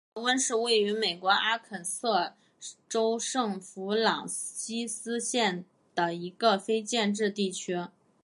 [0.13, 2.33] 古得温是位于美国阿肯色
[2.89, 7.79] 州圣弗朗西斯县的一个非建制地区。